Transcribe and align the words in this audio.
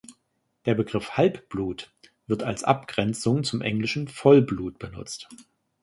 Der 0.65 0.73
Begriff 0.73 1.11
Halbblut 1.11 1.93
wird 2.25 2.41
als 2.41 2.63
Abgrenzung 2.63 3.43
zum 3.43 3.61
englischen 3.61 4.07
Vollblut 4.07 4.79
benutzt. 4.79 5.29